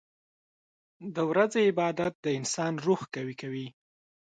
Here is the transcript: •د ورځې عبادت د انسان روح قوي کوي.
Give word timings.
•د 1.15 1.17
ورځې 1.29 1.59
عبادت 1.69 2.13
د 2.21 2.27
انسان 2.39 2.73
روح 2.85 3.01
قوي 3.13 3.35
کوي. 3.41 3.67